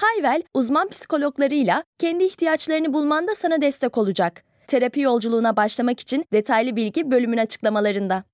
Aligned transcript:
Hayvel, 0.00 0.42
uzman 0.54 0.88
psikologlarıyla 0.88 1.84
kendi 1.98 2.24
ihtiyaçlarını 2.24 2.92
bulmanda 2.94 3.34
sana 3.34 3.62
destek 3.62 3.98
olacak. 3.98 4.44
Terapi 4.66 5.00
yolculuğuna 5.00 5.56
başlamak 5.56 6.00
için 6.00 6.24
detaylı 6.32 6.76
bilgi 6.76 7.10
bölümün 7.10 7.38
açıklamalarında. 7.38 8.24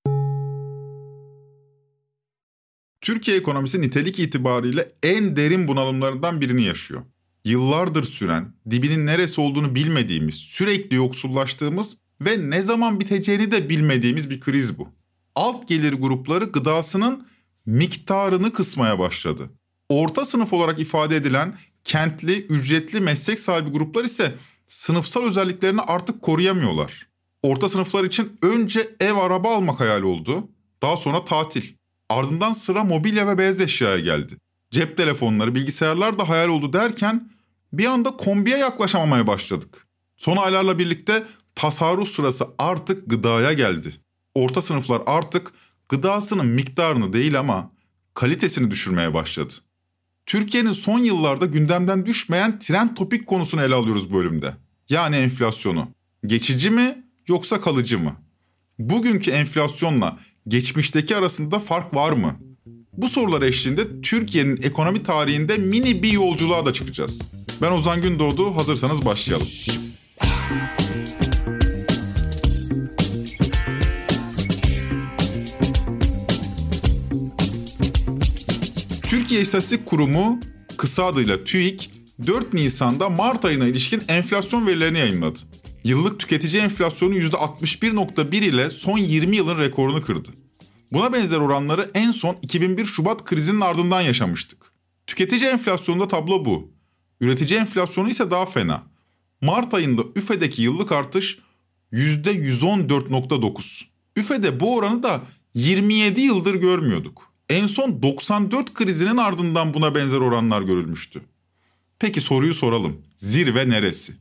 Türkiye 3.00 3.36
ekonomisi 3.36 3.80
nitelik 3.80 4.18
itibariyle 4.18 4.88
en 5.02 5.36
derin 5.36 5.68
bunalımlarından 5.68 6.40
birini 6.40 6.62
yaşıyor. 6.62 7.02
Yıllardır 7.44 8.04
süren, 8.04 8.52
dibinin 8.70 9.06
neresi 9.06 9.40
olduğunu 9.40 9.74
bilmediğimiz, 9.74 10.34
sürekli 10.34 10.96
yoksullaştığımız 10.96 11.98
ve 12.20 12.50
ne 12.50 12.62
zaman 12.62 13.00
biteceğini 13.00 13.52
de 13.52 13.68
bilmediğimiz 13.68 14.30
bir 14.30 14.40
kriz 14.40 14.78
bu. 14.78 14.88
Alt 15.34 15.68
gelir 15.68 15.92
grupları 15.92 16.44
gıdasının 16.44 17.26
miktarını 17.66 18.52
kısmaya 18.52 18.98
başladı. 18.98 19.50
Orta 19.88 20.24
sınıf 20.24 20.52
olarak 20.52 20.80
ifade 20.80 21.16
edilen 21.16 21.58
kentli, 21.84 22.46
ücretli 22.46 23.00
meslek 23.00 23.40
sahibi 23.40 23.70
gruplar 23.70 24.04
ise 24.04 24.34
sınıfsal 24.68 25.24
özelliklerini 25.24 25.80
artık 25.80 26.22
koruyamıyorlar. 26.22 27.06
Orta 27.42 27.68
sınıflar 27.68 28.04
için 28.04 28.38
önce 28.42 28.90
ev 29.00 29.14
araba 29.14 29.56
almak 29.56 29.80
hayal 29.80 30.02
oldu. 30.02 30.48
Daha 30.82 30.96
sonra 30.96 31.24
tatil. 31.24 31.74
Ardından 32.08 32.52
sıra 32.52 32.84
mobilya 32.84 33.26
ve 33.26 33.38
beyaz 33.38 33.60
eşyaya 33.60 33.98
geldi. 33.98 34.36
Cep 34.70 34.96
telefonları, 34.96 35.54
bilgisayarlar 35.54 36.18
da 36.18 36.28
hayal 36.28 36.48
oldu 36.48 36.72
derken 36.72 37.30
bir 37.72 37.86
anda 37.86 38.16
kombiye 38.16 38.58
yaklaşamamaya 38.58 39.26
başladık. 39.26 39.86
Son 40.16 40.36
aylarla 40.36 40.78
birlikte 40.78 41.26
tasarruf 41.54 42.08
sırası 42.08 42.46
artık 42.58 43.10
gıdaya 43.10 43.52
geldi. 43.52 43.94
Orta 44.34 44.62
sınıflar 44.62 45.02
artık 45.06 45.52
gıdasının 45.88 46.46
miktarını 46.46 47.12
değil 47.12 47.38
ama 47.38 47.72
kalitesini 48.14 48.70
düşürmeye 48.70 49.14
başladı. 49.14 49.54
Türkiye'nin 50.26 50.72
son 50.72 50.98
yıllarda 50.98 51.46
gündemden 51.46 52.06
düşmeyen 52.06 52.58
trend 52.58 52.96
topik 52.96 53.26
konusunu 53.26 53.62
ele 53.62 53.74
alıyoruz 53.74 54.12
bu 54.12 54.16
bölümde. 54.16 54.54
Yani 54.88 55.16
enflasyonu. 55.16 55.88
Geçici 56.26 56.70
mi 56.70 57.04
yoksa 57.28 57.60
kalıcı 57.60 57.98
mı? 57.98 58.12
Bugünkü 58.78 59.30
enflasyonla 59.30 60.18
geçmişteki 60.48 61.16
arasında 61.16 61.58
fark 61.58 61.94
var 61.94 62.12
mı? 62.12 62.36
Bu 62.92 63.08
sorular 63.08 63.42
eşliğinde 63.42 64.00
Türkiye'nin 64.00 64.62
ekonomi 64.62 65.02
tarihinde 65.02 65.56
mini 65.56 66.02
bir 66.02 66.12
yolculuğa 66.12 66.66
da 66.66 66.72
çıkacağız. 66.72 67.22
Ben 67.62 67.72
Ozan 67.72 68.00
Gündoğdu, 68.00 68.56
hazırsanız 68.56 69.04
başlayalım. 69.04 69.46
Türkiye 79.36 79.44
İstatistik 79.44 79.86
Kurumu, 79.86 80.40
kısa 80.76 81.04
adıyla 81.04 81.44
TÜİK, 81.44 81.90
4 82.26 82.52
Nisan'da 82.52 83.08
Mart 83.08 83.44
ayına 83.44 83.66
ilişkin 83.66 84.02
enflasyon 84.08 84.66
verilerini 84.66 84.98
yayınladı. 84.98 85.38
Yıllık 85.84 86.20
tüketici 86.20 86.62
enflasyonu 86.62 87.14
%61.1 87.14 88.36
ile 88.36 88.70
son 88.70 88.98
20 88.98 89.36
yılın 89.36 89.58
rekorunu 89.58 90.02
kırdı. 90.02 90.28
Buna 90.92 91.12
benzer 91.12 91.36
oranları 91.36 91.90
en 91.94 92.10
son 92.10 92.36
2001 92.42 92.84
Şubat 92.84 93.24
krizinin 93.24 93.60
ardından 93.60 94.00
yaşamıştık. 94.00 94.72
Tüketici 95.06 95.50
enflasyonunda 95.50 96.08
tablo 96.08 96.44
bu. 96.44 96.70
Üretici 97.20 97.60
enflasyonu 97.60 98.08
ise 98.08 98.30
daha 98.30 98.46
fena. 98.46 98.82
Mart 99.42 99.74
ayında 99.74 100.02
üfedeki 100.14 100.62
yıllık 100.62 100.92
artış 100.92 101.38
%114.9. 101.92 103.82
Üfede 104.16 104.60
bu 104.60 104.76
oranı 104.76 105.02
da 105.02 105.20
27 105.54 106.20
yıldır 106.20 106.54
görmüyorduk. 106.54 107.25
En 107.48 107.66
son 107.66 108.02
94 108.02 108.74
krizinin 108.74 109.16
ardından 109.16 109.74
buna 109.74 109.94
benzer 109.94 110.18
oranlar 110.18 110.62
görülmüştü. 110.62 111.22
Peki 111.98 112.20
soruyu 112.20 112.54
soralım. 112.54 113.02
Zirve 113.16 113.68
neresi? 113.68 114.12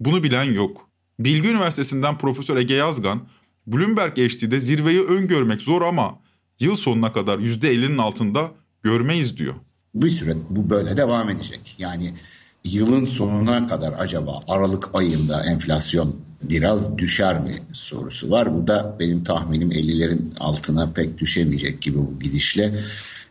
Bunu 0.00 0.22
bilen 0.22 0.52
yok. 0.52 0.88
Bilgi 1.18 1.48
Üniversitesi'nden 1.48 2.18
Profesör 2.18 2.56
Ege 2.56 2.74
Yazgan, 2.74 3.28
Bloomberg 3.66 4.18
HD'de 4.18 4.60
zirveyi 4.60 5.02
öngörmek 5.02 5.62
zor 5.62 5.82
ama 5.82 6.18
yıl 6.60 6.76
sonuna 6.76 7.12
kadar 7.12 7.38
%50'nin 7.38 7.98
altında 7.98 8.52
görmeyiz 8.82 9.36
diyor. 9.36 9.54
Bir 9.94 10.08
süre 10.08 10.36
bu 10.50 10.70
böyle 10.70 10.96
devam 10.96 11.28
edecek. 11.28 11.74
Yani 11.78 12.14
yılın 12.64 13.04
sonuna 13.04 13.68
kadar 13.68 13.94
acaba 13.98 14.40
Aralık 14.48 14.94
ayında 14.94 15.42
enflasyon 15.42 16.16
biraz 16.42 16.98
düşer 16.98 17.40
mi 17.40 17.58
sorusu 17.72 18.30
var. 18.30 18.54
Bu 18.54 18.66
da 18.66 18.96
benim 19.00 19.24
tahminim 19.24 19.70
50'lerin 19.70 20.38
altına 20.38 20.92
pek 20.92 21.18
düşemeyecek 21.18 21.82
gibi 21.82 21.98
bu 21.98 22.18
gidişle. 22.20 22.74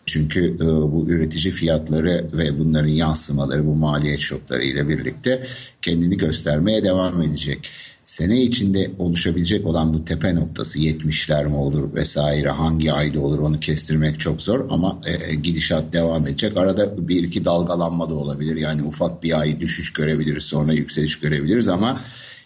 Çünkü 0.06 0.56
e, 0.56 0.66
bu 0.66 1.06
üretici 1.10 1.54
fiyatları 1.54 2.30
ve 2.34 2.60
bunların 2.60 2.88
yansımaları 2.88 3.66
bu 3.66 3.76
maliyet 3.76 4.20
şokları 4.20 4.64
ile 4.64 4.90
birlikte 4.90 5.44
kendini 5.82 6.18
göstermeye 6.18 6.84
devam 6.84 7.22
edecek. 7.22 7.70
Sene 8.06 8.42
içinde 8.42 8.92
oluşabilecek 9.00 9.66
olan 9.66 9.94
bu 9.94 10.06
tepe 10.06 10.36
noktası 10.36 10.80
70'ler 10.80 11.46
mi 11.46 11.56
olur 11.56 11.94
vesaire 11.94 12.50
hangi 12.50 12.94
ayda 12.94 13.20
olur 13.20 13.40
onu 13.40 13.60
kestirmek 13.60 14.20
çok 14.20 14.42
zor 14.42 14.66
ama 14.70 15.02
e, 15.06 15.36
gidişat 15.36 15.94
devam 15.94 16.28
edecek. 16.28 16.58
Arada 16.58 17.08
bir 17.08 17.24
iki 17.24 17.46
dalgalanma 17.46 18.10
da 18.10 18.14
olabilir 18.14 18.56
yani 18.56 18.84
ufak 18.84 19.24
bir 19.24 19.40
ay 19.40 19.60
düşüş 19.60 19.94
görebiliriz 19.94 20.44
sonra 20.44 20.74
yükseliş 20.74 21.20
görebiliriz 21.20 21.70
ama 21.70 22.00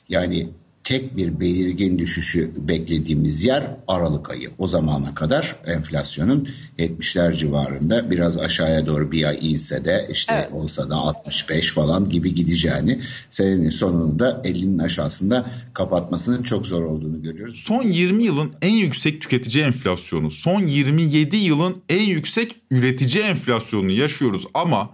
yani 0.10 0.50
tek 0.88 1.18
bir 1.18 1.40
belirgin 1.40 2.00
düşüşü 2.00 2.52
beklediğimiz 2.58 3.44
yer 3.44 3.78
Aralık 3.88 4.30
ayı. 4.30 4.50
O 4.58 4.68
zamana 4.68 5.16
kadar 5.16 5.56
enflasyonun 5.66 6.48
70'ler 6.78 7.36
civarında 7.36 8.12
biraz 8.12 8.38
aşağıya 8.38 8.86
doğru 8.86 9.12
bir 9.12 9.24
ay 9.24 9.38
inse 9.42 9.86
de 9.86 10.08
işte 10.12 10.34
evet. 10.36 10.52
olsa 10.52 10.90
da 10.90 10.96
65 10.96 11.72
falan 11.72 12.10
gibi 12.10 12.34
gideceğini 12.34 13.02
senenin 13.30 13.70
sonunda 13.70 14.42
50'nin 14.46 14.78
aşağısında 14.78 15.50
kapatmasının 15.74 16.44
çok 16.44 16.66
zor 16.66 16.84
olduğunu 16.84 17.22
görüyoruz. 17.22 17.56
Son 17.56 17.84
20 17.84 18.24
yılın 18.24 18.54
en 18.62 18.74
yüksek 18.74 19.22
tüketici 19.22 19.64
enflasyonu, 19.64 20.32
son 20.32 20.62
27 20.62 21.38
yılın 21.38 21.84
en 21.90 22.04
yüksek 22.04 22.56
üretici 22.72 23.24
enflasyonunu 23.24 23.92
yaşıyoruz 23.92 24.46
ama 24.54 24.90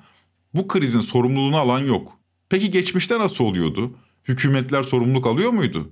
bu 0.54 0.68
krizin 0.68 1.02
sorumluluğunu 1.02 1.58
alan 1.58 1.80
yok. 1.80 2.20
Peki 2.50 2.72
geçmişte 2.72 3.20
nasıl 3.20 3.44
oluyordu? 3.44 3.96
Hükümetler 4.28 4.84
sorumluluk 4.84 5.28
alıyor 5.28 5.52
muydu? 5.52 5.90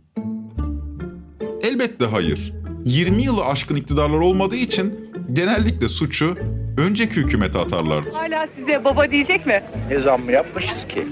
Elbette 1.62 2.06
hayır. 2.06 2.54
20 2.86 3.24
yılı 3.24 3.46
aşkın 3.46 3.76
iktidarlar 3.76 4.18
olmadığı 4.20 4.56
için 4.56 5.12
genellikle 5.34 5.90
suçu 5.90 6.38
önceki 6.78 7.16
hükümete 7.16 7.60
atarlardı. 7.60 8.10
Hala 8.16 8.48
size 8.60 8.84
baba 8.84 9.12
diyecek 9.12 9.46
mi? 9.46 9.64
Ne 9.90 10.00
zam 10.00 10.22
mı 10.24 10.32
yapmışız 10.32 10.88
ki? 10.90 11.08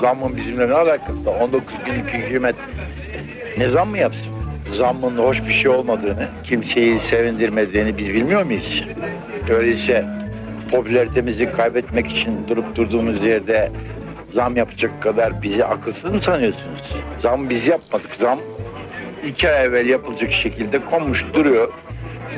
Zammın 0.00 0.36
bizimle 0.36 0.68
ne 0.68 0.72
alakası 0.72 1.26
var? 1.26 1.40
19 1.40 1.74
günlük 1.86 2.08
hükümet 2.14 2.56
ne 3.58 3.68
zam 3.68 3.88
mı 3.88 3.98
yapsın? 3.98 4.32
Zammın 4.78 5.18
hoş 5.18 5.38
bir 5.48 5.52
şey 5.52 5.70
olmadığını, 5.70 6.28
kimseyi 6.44 7.00
sevindirmediğini 7.10 7.98
biz 7.98 8.08
bilmiyor 8.08 8.42
muyuz? 8.42 8.84
Öyleyse 9.50 10.06
popülaritemizi 10.70 11.52
kaybetmek 11.52 12.12
için 12.12 12.48
durup 12.48 12.76
durduğumuz 12.76 13.24
yerde 13.24 13.72
zam 14.34 14.56
yapacak 14.56 15.02
kadar 15.02 15.42
bizi 15.42 15.64
akılsız 15.64 16.12
mı 16.12 16.22
sanıyorsunuz? 16.22 16.82
Zam 17.20 17.50
biz 17.50 17.66
yapmadık. 17.66 18.10
Zam 18.20 18.38
iki 19.26 19.50
ay 19.50 19.64
evvel 19.64 19.88
yapılacak 19.88 20.32
şekilde 20.32 20.84
konmuş 20.84 21.24
duruyor. 21.34 21.72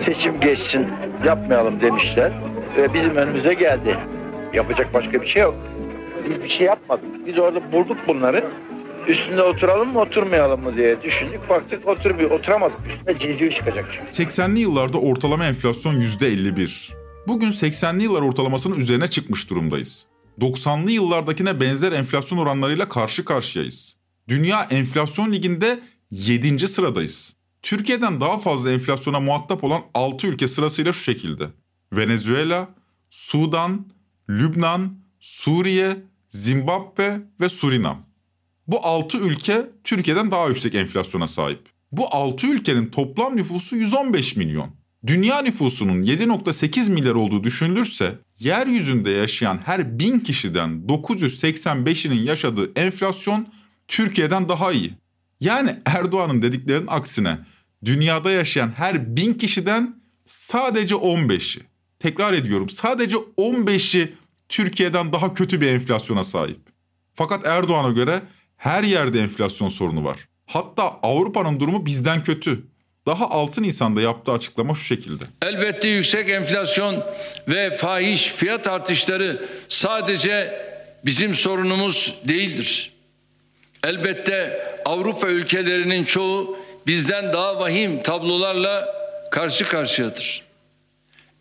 Seçim 0.05 0.41
geçsin 0.41 0.87
yapmayalım 1.25 1.81
demişler 1.81 2.33
ve 2.77 2.95
bizim 2.95 3.17
önümüze 3.17 3.55
geldi. 3.55 3.97
Yapacak 4.53 4.95
başka 4.95 5.23
bir 5.23 5.27
şey 5.27 5.43
yok. 5.43 5.55
Biz 6.29 6.43
bir 6.43 6.49
şey 6.49 6.67
yapmadık. 6.67 7.05
Biz 7.27 7.39
orada 7.39 7.73
bulduk 7.73 7.97
bunları. 8.09 8.45
Üstünde 9.09 9.43
oturalım 9.43 9.93
mı 9.93 10.01
oturmayalım 10.01 10.63
mı 10.63 10.77
diye 10.77 11.03
düşündük. 11.03 11.49
Baktık 11.49 11.89
otur 11.89 12.31
oturamadık. 12.31 12.77
Üstünde 12.89 13.19
civciv 13.19 13.51
çıkacak. 13.51 13.85
80'li 14.07 14.61
yıllarda 14.61 14.99
ortalama 14.99 15.45
enflasyon 15.45 15.95
%51. 15.95 16.93
Bugün 17.27 17.51
80'li 17.51 18.03
yıllar 18.03 18.23
ortalamasının 18.23 18.77
üzerine 18.81 19.09
çıkmış 19.09 19.51
durumdayız. 19.51 20.14
90'lı 20.41 20.91
yıllardakine 20.91 21.61
benzer 21.61 21.93
enflasyon 21.93 22.39
oranlarıyla 22.39 22.89
karşı 22.89 23.25
karşıyayız. 23.25 23.97
Dünya 24.29 24.63
enflasyon 24.63 25.33
liginde 25.33 25.81
7. 26.11 26.69
sıradayız. 26.69 27.37
Türkiye'den 27.63 28.21
daha 28.21 28.39
fazla 28.39 28.71
enflasyona 28.71 29.21
muhatap 29.21 29.65
olan 29.65 29.83
6 29.95 30.27
ülke 30.27 30.49
sırasıyla 30.49 30.93
şu 30.93 31.03
şekilde. 31.03 31.49
Venezuela, 31.93 32.69
Sudan, 33.11 33.87
Lübnan, 34.31 34.99
Suriye, 35.21 35.97
Zimbabwe 36.29 37.23
ve 37.41 37.49
Surinam. 37.49 38.07
Bu 38.67 38.87
6 38.87 39.19
ülke 39.19 39.71
Türkiye'den 39.85 40.31
daha 40.31 40.49
yüksek 40.49 40.75
enflasyona 40.75 41.27
sahip. 41.27 41.69
Bu 41.93 42.15
6 42.15 42.47
ülkenin 42.47 42.87
toplam 42.87 43.37
nüfusu 43.37 43.77
115 43.77 44.37
milyon. 44.37 44.71
Dünya 45.07 45.43
nüfusunun 45.43 46.03
7.8 46.03 46.91
milyar 46.91 47.15
olduğu 47.15 47.45
düşünülürse 47.45 48.19
yeryüzünde 48.39 49.11
yaşayan 49.11 49.61
her 49.65 49.99
1000 49.99 50.21
kişiden 50.21 50.83
985'inin 50.89 52.23
yaşadığı 52.23 52.73
enflasyon 52.81 53.49
Türkiye'den 53.89 54.49
daha 54.49 54.73
iyi. 54.73 54.95
Yani 55.41 55.79
Erdoğan'ın 55.87 56.43
dediklerinin 56.43 56.87
aksine 56.87 57.39
dünyada 57.85 58.31
yaşayan 58.31 58.73
her 58.77 59.17
1000 59.17 59.35
kişiden 59.35 60.03
sadece 60.27 60.95
15'i, 60.95 61.63
tekrar 61.99 62.33
ediyorum 62.33 62.71
sadece 62.71 63.17
15'i 63.17 64.15
Türkiye'den 64.49 65.13
daha 65.13 65.35
kötü 65.35 65.61
bir 65.61 65.67
enflasyona 65.67 66.25
sahip. 66.25 66.61
Fakat 67.15 67.47
Erdoğan'a 67.47 67.91
göre 67.91 68.23
her 68.57 68.85
yerde 68.85 69.21
enflasyon 69.21 69.69
sorunu 69.69 70.05
var. 70.05 70.29
Hatta 70.47 70.83
Avrupa'nın 71.03 71.61
durumu 71.61 71.87
bizden 71.87 72.23
kötü. 72.23 72.74
Daha 73.07 73.31
6 73.31 73.63
Nisan'da 73.63 74.01
yaptığı 74.01 74.33
açıklama 74.33 74.75
şu 74.75 74.85
şekilde. 74.85 75.25
Elbette 75.43 75.89
yüksek 75.89 76.31
enflasyon 76.31 77.05
ve 77.49 77.77
fahiş 77.77 78.27
fiyat 78.27 78.67
artışları 78.67 79.49
sadece 79.69 80.65
bizim 81.05 81.35
sorunumuz 81.35 82.15
değildir. 82.25 82.93
Elbette 83.85 84.67
Avrupa 84.85 85.29
ülkelerinin 85.29 86.05
çoğu 86.05 86.59
bizden 86.87 87.33
daha 87.33 87.61
vahim 87.61 88.03
tablolarla 88.03 88.95
karşı 89.31 89.65
karşıyadır. 89.65 90.43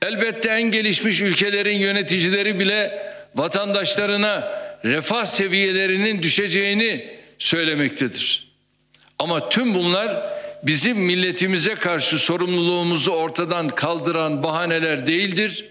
Elbette 0.01 0.49
en 0.49 0.63
gelişmiş 0.63 1.21
ülkelerin 1.21 1.77
yöneticileri 1.77 2.59
bile 2.59 3.13
vatandaşlarına 3.35 4.63
refah 4.85 5.25
seviyelerinin 5.25 6.23
düşeceğini 6.23 7.07
söylemektedir. 7.39 8.53
Ama 9.19 9.49
tüm 9.49 9.73
bunlar 9.73 10.23
bizim 10.65 10.97
milletimize 10.97 11.75
karşı 11.75 12.17
sorumluluğumuzu 12.17 13.11
ortadan 13.11 13.69
kaldıran 13.69 14.43
bahaneler 14.43 15.07
değildir, 15.07 15.69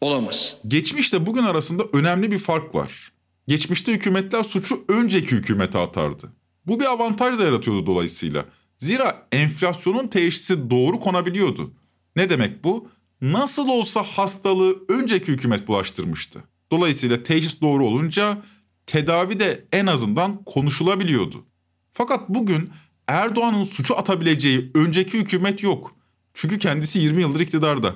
olamaz. 0.00 0.56
Geçmişle 0.68 1.26
bugün 1.26 1.42
arasında 1.42 1.84
önemli 1.92 2.30
bir 2.30 2.38
fark 2.38 2.74
var. 2.74 3.12
Geçmişte 3.48 3.92
hükümetler 3.92 4.44
suçu 4.44 4.84
önceki 4.88 5.30
hükümete 5.30 5.78
atardı. 5.78 6.32
Bu 6.66 6.80
bir 6.80 6.84
avantaj 6.84 7.38
da 7.38 7.44
yaratıyordu 7.44 7.86
dolayısıyla. 7.86 8.44
Zira 8.78 9.26
enflasyonun 9.32 10.08
teşhisi 10.08 10.70
doğru 10.70 11.00
konabiliyordu. 11.00 11.74
Ne 12.16 12.30
demek 12.30 12.64
bu? 12.64 12.88
Nasıl 13.20 13.68
olsa 13.68 14.02
hastalığı 14.02 14.76
önceki 14.88 15.32
hükümet 15.32 15.68
bulaştırmıştı. 15.68 16.44
Dolayısıyla 16.70 17.22
teşhis 17.22 17.60
doğru 17.60 17.86
olunca 17.86 18.42
tedavi 18.86 19.38
de 19.38 19.64
en 19.72 19.86
azından 19.86 20.44
konuşulabiliyordu. 20.44 21.44
Fakat 21.92 22.28
bugün 22.28 22.70
Erdoğan'ın 23.08 23.64
suçu 23.64 23.98
atabileceği 23.98 24.70
önceki 24.74 25.18
hükümet 25.18 25.62
yok. 25.62 25.96
Çünkü 26.34 26.58
kendisi 26.58 26.98
20 26.98 27.20
yıldır 27.20 27.40
iktidarda. 27.40 27.94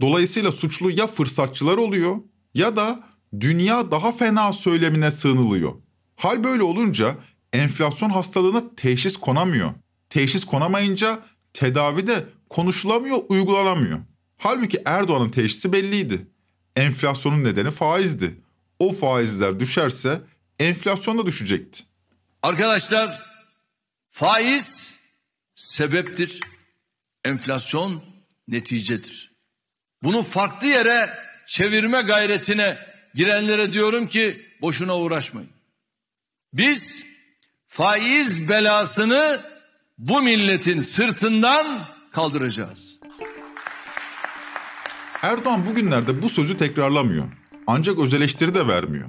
Dolayısıyla 0.00 0.52
suçlu 0.52 0.90
ya 0.90 1.06
fırsatçılar 1.06 1.76
oluyor 1.76 2.16
ya 2.54 2.76
da 2.76 3.00
dünya 3.40 3.90
daha 3.90 4.12
fena 4.12 4.52
söylemine 4.52 5.10
sığınılıyor. 5.10 5.72
Hal 6.16 6.44
böyle 6.44 6.62
olunca 6.62 7.16
enflasyon 7.52 8.10
hastalığına 8.10 8.62
teşhis 8.76 9.16
konamıyor. 9.16 9.70
Teşhis 10.10 10.44
konamayınca 10.44 11.22
tedavi 11.52 12.06
de 12.06 12.24
konuşulamıyor, 12.50 13.18
uygulanamıyor. 13.28 13.98
Halbuki 14.38 14.82
Erdoğan'ın 14.84 15.30
teşhisi 15.30 15.72
belliydi. 15.72 16.26
Enflasyonun 16.76 17.44
nedeni 17.44 17.70
faizdi. 17.70 18.40
O 18.78 18.92
faizler 18.92 19.60
düşerse 19.60 20.20
enflasyon 20.58 21.18
da 21.18 21.26
düşecekti. 21.26 21.82
Arkadaşlar 22.42 23.33
faiz 24.14 24.98
sebeptir. 25.54 26.40
Enflasyon 27.24 28.02
neticedir. 28.48 29.32
Bunu 30.02 30.22
farklı 30.22 30.66
yere 30.66 31.18
çevirme 31.46 32.02
gayretine 32.02 32.78
girenlere 33.14 33.72
diyorum 33.72 34.06
ki 34.06 34.46
boşuna 34.60 34.98
uğraşmayın. 34.98 35.50
Biz 36.52 37.04
faiz 37.66 38.48
belasını 38.48 39.42
bu 39.98 40.22
milletin 40.22 40.80
sırtından 40.80 41.88
kaldıracağız. 42.12 42.98
Erdoğan 45.22 45.66
bugünlerde 45.66 46.22
bu 46.22 46.28
sözü 46.28 46.56
tekrarlamıyor. 46.56 47.24
Ancak 47.66 47.98
öz 47.98 48.14
eleştiri 48.14 48.54
de 48.54 48.68
vermiyor. 48.68 49.08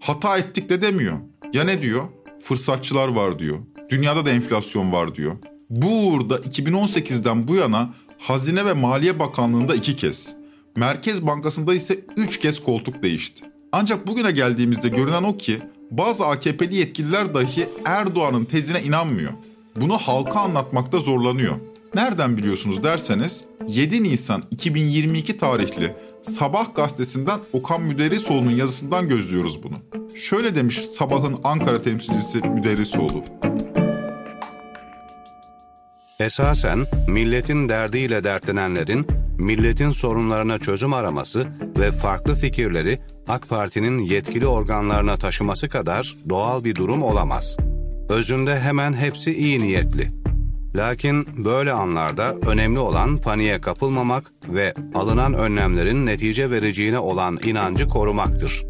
Hata 0.00 0.38
ettik 0.38 0.68
de 0.68 0.82
demiyor. 0.82 1.18
Ya 1.52 1.64
ne 1.64 1.82
diyor? 1.82 2.08
Fırsatçılar 2.40 3.08
var 3.08 3.38
diyor. 3.38 3.73
Dünyada 3.88 4.26
da 4.26 4.30
enflasyon 4.30 4.92
var 4.92 5.14
diyor. 5.14 5.32
Bu 5.70 5.86
uğurda 5.86 6.36
2018'den 6.36 7.48
bu 7.48 7.54
yana 7.54 7.94
Hazine 8.18 8.66
ve 8.66 8.72
Maliye 8.72 9.18
Bakanlığı'nda 9.18 9.74
iki 9.74 9.96
kez, 9.96 10.34
Merkez 10.76 11.26
Bankası'nda 11.26 11.74
ise 11.74 12.00
üç 12.16 12.38
kez 12.38 12.62
koltuk 12.62 13.02
değişti. 13.02 13.44
Ancak 13.72 14.06
bugüne 14.06 14.30
geldiğimizde 14.30 14.88
görünen 14.88 15.22
o 15.22 15.36
ki 15.36 15.62
bazı 15.90 16.26
AKP'li 16.26 16.76
yetkililer 16.76 17.34
dahi 17.34 17.68
Erdoğan'ın 17.84 18.44
tezine 18.44 18.82
inanmıyor. 18.82 19.32
Bunu 19.76 19.98
halka 19.98 20.40
anlatmakta 20.40 20.98
zorlanıyor. 20.98 21.54
Nereden 21.94 22.36
biliyorsunuz 22.36 22.82
derseniz 22.82 23.44
7 23.68 24.02
Nisan 24.02 24.42
2022 24.50 25.36
tarihli 25.36 25.94
Sabah 26.22 26.74
gazetesinden 26.74 27.40
Okan 27.52 27.82
Müderrisoğlu'nun 27.82 28.56
yazısından 28.56 29.08
gözlüyoruz 29.08 29.62
bunu. 29.62 29.74
Şöyle 30.16 30.56
demiş 30.56 30.76
Sabah'ın 30.78 31.40
Ankara 31.44 31.82
temsilcisi 31.82 32.38
Müderrisoğlu. 32.38 33.24
Esasen 36.20 36.86
milletin 37.08 37.68
derdiyle 37.68 38.24
dertlenenlerin 38.24 39.06
milletin 39.38 39.90
sorunlarına 39.90 40.58
çözüm 40.58 40.92
araması 40.92 41.46
ve 41.78 41.92
farklı 41.92 42.34
fikirleri 42.34 42.98
AK 43.28 43.48
Parti'nin 43.48 43.98
yetkili 43.98 44.46
organlarına 44.46 45.16
taşıması 45.16 45.68
kadar 45.68 46.14
doğal 46.28 46.64
bir 46.64 46.74
durum 46.74 47.02
olamaz. 47.02 47.56
Özünde 48.08 48.60
hemen 48.60 48.92
hepsi 48.92 49.36
iyi 49.36 49.60
niyetli. 49.60 50.08
Lakin 50.76 51.44
böyle 51.44 51.72
anlarda 51.72 52.34
önemli 52.46 52.78
olan 52.78 53.16
paniğe 53.16 53.60
kapılmamak 53.60 54.24
ve 54.48 54.74
alınan 54.94 55.34
önlemlerin 55.34 56.06
netice 56.06 56.50
vereceğine 56.50 56.98
olan 56.98 57.38
inancı 57.44 57.88
korumaktır. 57.88 58.64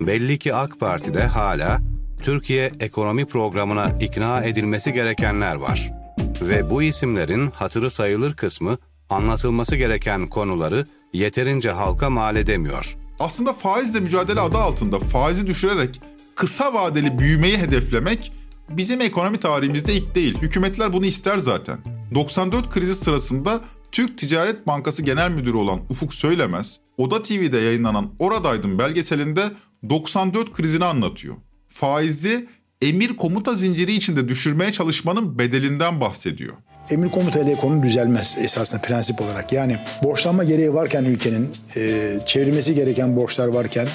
Belli 0.00 0.38
ki 0.38 0.54
AK 0.54 0.80
Parti'de 0.80 1.24
hala 1.24 1.78
Türkiye 2.22 2.70
ekonomi 2.80 3.26
programına 3.26 3.88
ikna 4.00 4.44
edilmesi 4.44 4.92
gerekenler 4.92 5.54
var. 5.54 5.99
Ve 6.40 6.70
bu 6.70 6.82
isimlerin 6.82 7.50
hatırı 7.50 7.90
sayılır 7.90 8.34
kısmı 8.34 8.78
anlatılması 9.10 9.76
gereken 9.76 10.26
konuları 10.26 10.84
yeterince 11.12 11.70
halka 11.70 12.10
mal 12.10 12.36
edemiyor. 12.36 12.96
Aslında 13.18 13.52
faizle 13.52 14.00
mücadele 14.00 14.40
adı 14.40 14.58
altında 14.58 14.98
faizi 14.98 15.46
düşürerek 15.46 16.00
kısa 16.34 16.74
vadeli 16.74 17.18
büyümeyi 17.18 17.58
hedeflemek 17.58 18.32
bizim 18.68 19.00
ekonomi 19.00 19.40
tarihimizde 19.40 19.94
ilk 19.94 20.14
değil. 20.14 20.38
Hükümetler 20.38 20.92
bunu 20.92 21.06
ister 21.06 21.38
zaten. 21.38 21.78
94 22.14 22.70
krizi 22.70 22.94
sırasında 22.94 23.60
Türk 23.92 24.18
Ticaret 24.18 24.66
Bankası 24.66 25.02
Genel 25.02 25.30
Müdürü 25.30 25.56
olan 25.56 25.80
Ufuk 25.90 26.14
Söylemez, 26.14 26.80
Oda 26.98 27.22
TV'de 27.22 27.58
yayınlanan 27.58 28.10
Oradaydım 28.18 28.78
belgeselinde 28.78 29.52
94 29.90 30.52
krizini 30.52 30.84
anlatıyor. 30.84 31.36
Faizi 31.68 32.48
emir 32.82 33.16
komuta 33.16 33.54
zinciri 33.54 33.92
içinde 33.92 34.28
düşürmeye 34.28 34.72
çalışmanın 34.72 35.38
bedelinden 35.38 36.00
bahsediyor. 36.00 36.52
Emir 36.90 37.10
komutayla 37.10 37.52
ekonomi 37.52 37.82
düzelmez 37.82 38.36
esasında 38.40 38.80
prensip 38.80 39.20
olarak. 39.20 39.52
Yani 39.52 39.78
borçlanma 40.02 40.44
gereği 40.44 40.74
varken 40.74 41.04
ülkenin, 41.04 41.50
e, 41.76 42.10
çevirmesi 42.26 42.74
gereken 42.74 43.16
borçlar 43.16 43.48
varken, 43.48 43.88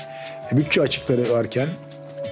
e, 0.51 0.57
bütçe 0.57 0.81
açıkları 0.81 1.29
varken 1.29 1.67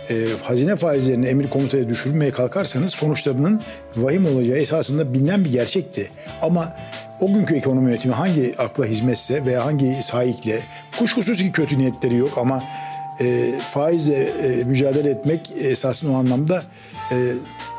e, 0.10 0.15
hazine 0.43 0.75
faizlerini 0.75 1.27
emir 1.27 1.50
komutaya 1.50 1.89
düşürmeye 1.89 2.31
kalkarsanız 2.31 2.91
sonuçlarının 2.91 3.62
vahim 3.95 4.25
olacağı 4.25 4.57
esasında 4.57 5.13
bilinen 5.13 5.45
bir 5.45 5.51
gerçekti. 5.51 6.10
Ama 6.41 6.75
o 7.19 7.33
günkü 7.33 7.55
ekonomi 7.55 7.89
yönetimi 7.89 8.13
hangi 8.13 8.53
akla 8.57 8.86
hizmetse 8.86 9.45
veya 9.45 9.65
hangi 9.65 10.03
sahikle 10.03 10.60
kuşkusuz 11.00 11.38
ki 11.38 11.51
kötü 11.51 11.77
niyetleri 11.77 12.15
yok 12.15 12.38
ama 12.38 12.63
e, 13.20 13.60
faizle 13.70 14.24
e, 14.24 14.63
mücadele 14.63 15.10
etmek 15.10 15.51
esasında 15.51 16.12
o 16.12 16.15
anlamda 16.15 16.63
e, 17.12 17.15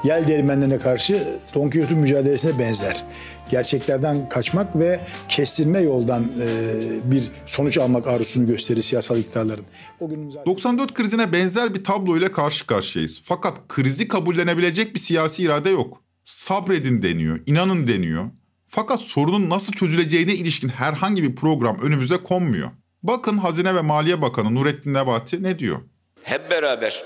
yel 0.05 0.29
değirmenlerine 0.29 0.79
karşı 0.79 1.29
Don 1.55 1.71
Quixote'un 1.71 2.01
mücadelesine 2.01 2.59
benzer. 2.59 3.05
Gerçeklerden 3.51 4.29
kaçmak 4.29 4.79
ve 4.79 5.01
kestirme 5.29 5.81
yoldan 5.81 6.23
e, 6.23 7.11
bir 7.11 7.31
sonuç 7.47 7.79
almak 7.79 8.07
arzusunu 8.07 8.47
gösterir 8.47 8.83
siyasal 8.83 9.19
iktidarların. 9.19 9.65
O 10.01 10.09
günümüz 10.09 10.35
94 10.47 10.95
krizine 10.95 11.33
benzer 11.33 11.75
bir 11.75 11.85
tablo 11.85 12.17
ile 12.17 12.33
karşı 12.33 12.67
karşıyayız. 12.67 13.23
Fakat 13.25 13.69
krizi 13.69 14.09
kabullenebilecek 14.09 14.95
bir 14.95 15.01
siyasi 15.01 15.43
irade 15.43 15.71
yok. 15.71 16.03
Sabredin 16.25 17.03
deniyor, 17.03 17.41
inanın 17.47 17.89
deniyor. 17.89 18.25
Fakat 18.67 19.01
sorunun 19.01 19.51
nasıl 19.51 19.73
çözüleceğine 19.73 20.35
ilişkin 20.35 20.69
herhangi 20.69 21.23
bir 21.23 21.37
program 21.37 21.79
önümüze 21.83 22.17
konmuyor. 22.17 22.71
Bakın 23.05 23.39
Hazine 23.39 23.75
ve 23.75 23.81
Maliye 23.81 24.23
Bakanı 24.23 24.55
Nurettin 24.55 24.95
Nebati 24.95 25.43
ne 25.43 25.59
diyor? 25.59 25.79
Hep 26.23 26.51
beraber 26.51 27.05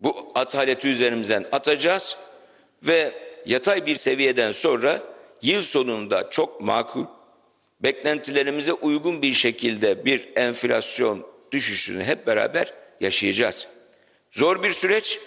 Bu 0.00 0.32
ataleti 0.34 0.88
üzerimizden 0.88 1.46
atacağız 1.52 2.16
ve 2.82 3.12
yatay 3.46 3.86
bir 3.86 3.96
seviyeden 3.96 4.52
sonra 4.52 5.02
yıl 5.42 5.62
sonunda 5.62 6.30
çok 6.30 6.60
makul, 6.60 7.04
beklentilerimize 7.80 8.72
uygun 8.72 9.22
bir 9.22 9.32
şekilde 9.32 10.04
bir 10.04 10.28
enflasyon 10.36 11.26
düşüşünü 11.52 12.04
hep 12.04 12.26
beraber 12.26 12.74
yaşayacağız. 13.00 13.68
Zor 14.30 14.62
bir 14.62 14.72
süreç, 14.72 15.20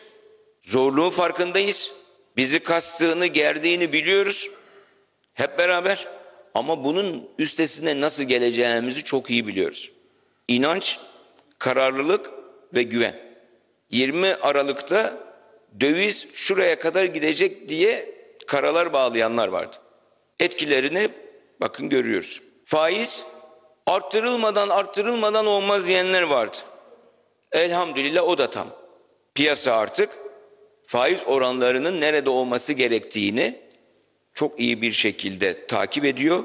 zorluğun 0.62 1.10
farkındayız. 1.10 1.94
Bizi 2.38 2.60
kastığını, 2.60 3.26
gerdiğini 3.26 3.94
biliyoruz. 3.94 4.50
Hep 5.34 5.60
beraber 5.60 6.08
ama 6.54 6.86
bunun 6.86 7.30
üstesine 7.40 8.02
nasıl 8.02 8.24
geleceğimizi 8.24 9.04
çok 9.04 9.30
iyi 9.30 9.48
biliyoruz. 9.48 9.95
İnanç, 10.48 11.00
kararlılık 11.60 12.32
ve 12.74 12.84
güven. 12.84 13.26
20 13.92 14.28
Aralık'ta 14.28 15.14
döviz 15.80 16.28
şuraya 16.34 16.80
kadar 16.80 17.06
gidecek 17.06 17.70
diye 17.70 18.16
karalar 18.48 18.94
bağlayanlar 18.94 19.48
vardı. 19.48 19.78
Etkilerini 20.40 21.10
bakın 21.62 21.90
görüyoruz. 21.90 22.42
Faiz 22.66 23.26
arttırılmadan 23.86 24.70
arttırılmadan 24.70 25.46
olmaz 25.46 25.88
diyenler 25.88 26.22
vardı. 26.22 26.58
Elhamdülillah 27.52 28.24
o 28.24 28.38
da 28.38 28.50
tam. 28.50 28.68
Piyasa 29.36 29.74
artık 29.74 30.10
faiz 30.88 31.20
oranlarının 31.26 32.02
nerede 32.02 32.30
olması 32.30 32.74
gerektiğini 32.74 33.60
çok 34.34 34.60
iyi 34.60 34.82
bir 34.82 34.94
şekilde 34.94 35.68
takip 35.68 36.06
ediyor, 36.06 36.44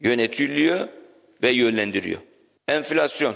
yönetiliyor 0.00 0.88
ve 1.42 1.50
yönlendiriyor. 1.50 2.20
Enflasyon. 2.68 3.34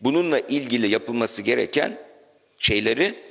Bununla 0.00 0.38
ilgili 0.40 0.88
yapılması 0.88 1.42
gereken 1.42 1.98
şeyleri 2.58 3.24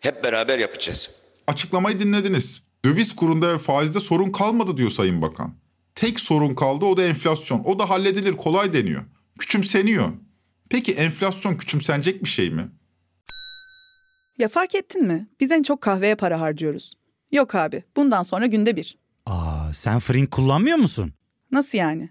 hep 0.00 0.24
beraber 0.24 0.58
yapacağız. 0.58 1.10
Açıklamayı 1.46 2.00
dinlediniz. 2.00 2.62
Döviz 2.84 3.16
kurunda 3.16 3.54
ve 3.54 3.58
faizde 3.58 4.00
sorun 4.00 4.32
kalmadı 4.32 4.76
diyor 4.76 4.90
Sayın 4.90 5.22
Bakan. 5.22 5.54
Tek 5.94 6.20
sorun 6.20 6.54
kaldı 6.54 6.84
o 6.84 6.96
da 6.96 7.04
enflasyon. 7.04 7.62
O 7.64 7.78
da 7.78 7.90
halledilir 7.90 8.32
kolay 8.32 8.72
deniyor. 8.72 9.02
Küçümseniyor. 9.38 10.08
Peki 10.70 10.92
enflasyon 10.92 11.56
küçümsenecek 11.56 12.24
bir 12.24 12.28
şey 12.28 12.50
mi? 12.50 12.68
Ya 14.38 14.48
fark 14.48 14.74
ettin 14.74 15.06
mi? 15.06 15.28
Biz 15.40 15.50
en 15.50 15.62
çok 15.62 15.80
kahveye 15.80 16.14
para 16.14 16.40
harcıyoruz. 16.40 16.94
Yok 17.32 17.54
abi, 17.54 17.84
bundan 17.96 18.22
sonra 18.22 18.46
günde 18.46 18.76
bir. 18.76 18.98
Aa, 19.26 19.74
sen 19.74 19.98
Frink 19.98 20.30
kullanmıyor 20.30 20.76
musun? 20.76 21.12
Nasıl 21.50 21.78
yani? 21.78 22.10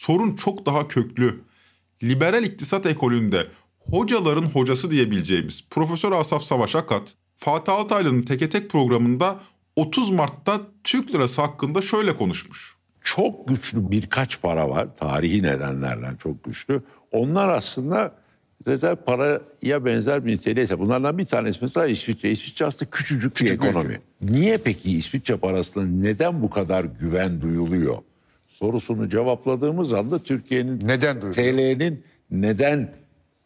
Sorun 0.00 0.36
çok 0.36 0.66
daha 0.66 0.88
köklü. 0.88 1.40
Liberal 2.02 2.44
iktisat 2.44 2.86
ekolünde 2.86 3.46
hocaların 3.78 4.42
hocası 4.42 4.90
diyebileceğimiz 4.90 5.64
Profesör 5.70 6.12
Asaf 6.12 6.42
Savaş 6.42 6.76
Akat, 6.76 7.14
Fatih 7.36 7.72
Altaylı'nın 7.72 8.22
Teke 8.22 8.48
Tek 8.48 8.70
programında 8.70 9.40
30 9.76 10.10
Mart'ta 10.10 10.60
Türk 10.84 11.14
lirası 11.14 11.42
hakkında 11.42 11.82
şöyle 11.82 12.16
konuşmuş. 12.16 12.76
Çok 13.00 13.48
güçlü 13.48 13.90
birkaç 13.90 14.42
para 14.42 14.70
var. 14.70 14.96
Tarihi 14.96 15.42
nedenlerle 15.42 16.16
çok 16.22 16.44
güçlü. 16.44 16.82
Onlar 17.12 17.48
aslında 17.48 18.14
rezerv 18.66 18.96
paraya 18.96 19.84
benzer 19.84 20.26
bir 20.26 20.32
niteliğe 20.32 20.78
Bunlardan 20.78 21.18
bir 21.18 21.24
tanesi 21.24 21.58
mesela 21.62 21.86
İsviçre. 21.86 22.30
İsviçre 22.30 22.66
aslında 22.66 22.90
küçücük, 22.90 23.34
küçücük 23.34 23.62
bir 23.62 23.68
ekonomi. 23.68 24.00
Niye 24.22 24.58
peki 24.58 24.92
İsviçre 24.92 25.36
parasına 25.36 25.84
neden 25.84 26.42
bu 26.42 26.50
kadar 26.50 26.84
güven 26.84 27.40
duyuluyor? 27.40 27.96
Sorusunu 28.50 29.08
cevapladığımız 29.08 29.92
anda 29.92 30.18
Türkiye'nin 30.18 30.80
neden 30.84 31.20
TL'nin 31.20 32.04
neden 32.30 32.94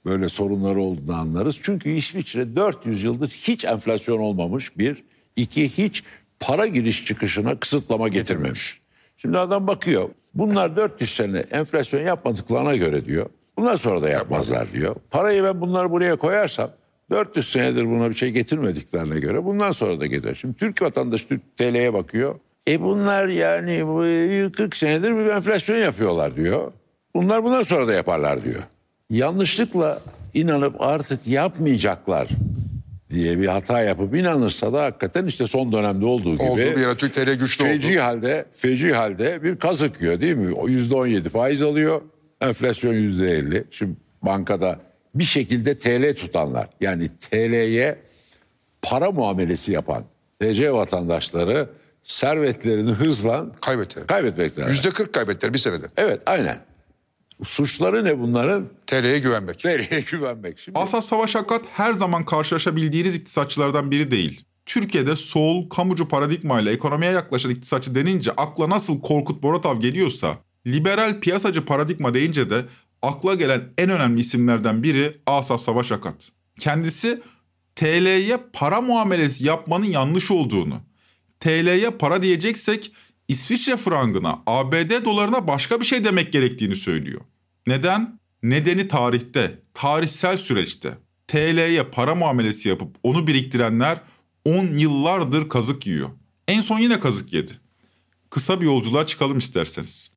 böyle 0.04 0.28
sorunları 0.28 0.80
olduğunu 0.80 1.16
anlarız. 1.16 1.58
Çünkü 1.62 1.90
İsviçre 1.90 2.56
400 2.56 3.04
yıldır 3.04 3.28
hiç 3.28 3.64
enflasyon 3.64 4.18
olmamış 4.18 4.78
bir, 4.78 5.04
iki 5.36 5.78
hiç 5.78 6.04
para 6.40 6.66
giriş 6.66 7.04
çıkışına 7.06 7.58
kısıtlama 7.58 8.08
getirmemiş. 8.08 8.80
Şimdi 9.16 9.38
adam 9.38 9.66
bakıyor. 9.66 10.08
Bunlar 10.34 10.76
400 10.76 11.10
sene 11.10 11.38
enflasyon 11.38 12.00
yapmadıklarına 12.00 12.76
göre 12.76 13.04
diyor. 13.04 13.26
Bundan 13.58 13.76
sonra 13.76 14.02
da 14.02 14.08
yapmazlar 14.08 14.72
diyor. 14.72 14.96
Parayı 15.10 15.44
ben 15.44 15.60
bunları 15.60 15.90
buraya 15.90 16.16
koyarsam 16.16 16.70
400 17.10 17.48
senedir 17.52 17.86
buna 17.86 18.10
bir 18.10 18.14
şey 18.14 18.30
getirmediklerine 18.30 19.20
göre 19.20 19.44
bundan 19.44 19.70
sonra 19.70 20.00
da 20.00 20.06
gelir. 20.06 20.34
Şimdi 20.34 20.56
Türk 20.56 20.82
vatandaşı 20.82 21.28
Türk 21.28 21.56
TL'ye 21.56 21.94
bakıyor. 21.94 22.34
E 22.68 22.80
bunlar 22.80 23.28
yani 23.28 23.82
40 24.52 24.76
senedir 24.76 25.16
bir 25.16 25.26
enflasyon 25.26 25.76
yapıyorlar 25.76 26.36
diyor. 26.36 26.72
Bunlar 27.14 27.44
bundan 27.44 27.62
sonra 27.62 27.88
da 27.88 27.92
yaparlar 27.92 28.44
diyor. 28.44 28.62
Yanlışlıkla 29.10 30.00
inanıp 30.34 30.80
artık 30.80 31.26
yapmayacaklar 31.26 32.28
diye 33.10 33.38
bir 33.38 33.46
hata 33.46 33.80
yapıp 33.80 34.16
inanırsa 34.16 34.72
da 34.72 34.84
hakikaten 34.84 35.26
işte 35.26 35.46
son 35.46 35.72
dönemde 35.72 36.06
olduğu 36.06 36.34
gibi. 36.34 36.42
Olduğu 36.42 36.56
bir 36.56 36.80
yere 36.80 36.96
Türk 36.96 37.14
TL 37.14 37.38
güçlü 37.38 37.64
feci 37.64 37.92
oldu. 37.92 38.02
halde, 38.02 38.44
feci 38.52 38.92
halde 38.92 39.42
bir 39.42 39.56
kazık 39.56 40.00
yiyor 40.00 40.20
değil 40.20 40.36
mi? 40.36 40.54
O 40.54 40.68
yüzde 40.68 40.94
on 40.94 41.06
yedi 41.06 41.28
faiz 41.28 41.62
alıyor. 41.62 42.02
Enflasyon 42.40 42.94
yüzde 42.94 43.26
elli. 43.26 43.64
Şimdi 43.70 43.96
bankada 44.22 44.80
bir 45.14 45.24
şekilde 45.24 45.78
TL 45.78 46.14
tutanlar 46.14 46.68
yani 46.80 47.08
TL'ye 47.08 47.98
para 48.82 49.10
muamelesi 49.10 49.72
yapan 49.72 50.04
TC 50.40 50.72
vatandaşları 50.72 51.68
servetlerini 52.04 52.90
hızla 52.90 53.52
kaybettiler. 53.60 54.06
Kaybetmekler. 54.06 54.68
Yüzde 54.68 54.90
kırk 54.90 55.12
kaybettiler 55.12 55.54
bir 55.54 55.58
senede. 55.58 55.86
Evet 55.96 56.22
aynen. 56.26 56.64
Suçları 57.44 58.04
ne 58.04 58.18
bunların? 58.18 58.68
TL'ye 58.86 59.18
güvenmek. 59.18 59.58
TL'ye 59.58 60.00
güvenmek. 60.10 60.58
Şimdi... 60.58 60.78
Asas 60.78 61.06
Savaş 61.06 61.34
Hakat 61.34 61.62
her 61.72 61.92
zaman 61.92 62.24
karşılaşabildiğiniz 62.24 63.14
iktisatçılardan 63.14 63.90
biri 63.90 64.10
değil. 64.10 64.44
Türkiye'de 64.66 65.16
sol, 65.16 65.68
kamucu 65.68 66.08
paradigma 66.08 66.60
ile 66.60 66.70
ekonomiye 66.70 67.12
yaklaşan 67.12 67.50
iktisatçı 67.50 67.94
denince 67.94 68.30
akla 68.30 68.70
nasıl 68.70 69.00
Korkut 69.00 69.42
Boratav 69.42 69.80
geliyorsa, 69.80 70.38
liberal 70.66 71.20
piyasacı 71.20 71.64
paradigma 71.64 72.14
deyince 72.14 72.50
de 72.50 72.64
akla 73.02 73.34
gelen 73.34 73.62
en 73.78 73.90
önemli 73.90 74.20
isimlerden 74.20 74.82
biri 74.82 75.16
Asaf 75.26 75.60
Savaş 75.60 75.92
Akat. 75.92 76.30
Kendisi 76.60 77.22
TL'ye 77.76 78.38
para 78.52 78.80
muamelesi 78.80 79.46
yapmanın 79.46 79.84
yanlış 79.84 80.30
olduğunu, 80.30 80.80
TL'ye 81.44 81.90
para 81.90 82.22
diyeceksek 82.22 82.92
İsviçre 83.28 83.76
frangına, 83.76 84.42
ABD 84.46 85.04
dolarına 85.04 85.48
başka 85.48 85.80
bir 85.80 85.84
şey 85.84 86.04
demek 86.04 86.32
gerektiğini 86.32 86.76
söylüyor. 86.76 87.20
Neden? 87.66 88.18
Nedeni 88.42 88.88
tarihte, 88.88 89.62
tarihsel 89.74 90.36
süreçte. 90.36 90.98
TL'ye 91.28 91.82
para 91.82 92.14
muamelesi 92.14 92.68
yapıp 92.68 92.96
onu 93.02 93.26
biriktirenler 93.26 94.00
10 94.44 94.66
yıllardır 94.66 95.48
kazık 95.48 95.86
yiyor. 95.86 96.10
En 96.48 96.60
son 96.60 96.78
yine 96.78 97.00
kazık 97.00 97.32
yedi. 97.32 97.52
Kısa 98.30 98.60
bir 98.60 98.66
yolculuğa 98.66 99.06
çıkalım 99.06 99.38
isterseniz. 99.38 100.12